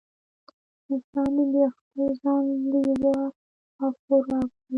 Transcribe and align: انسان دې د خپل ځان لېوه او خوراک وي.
انسان 0.91 1.29
دې 1.37 1.45
د 1.53 1.55
خپل 1.75 2.07
ځان 2.21 2.43
لېوه 2.71 3.19
او 3.81 3.91
خوراک 4.03 4.49
وي. 4.53 4.63